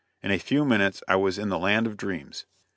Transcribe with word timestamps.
In 0.23 0.31
a 0.31 0.39
few 0.39 0.65
minutes 0.65 1.03
I 1.07 1.15
was 1.15 1.37
in 1.37 1.49
the 1.49 1.59
land 1.59 1.85
of 1.85 1.95
dreams. 1.95 2.47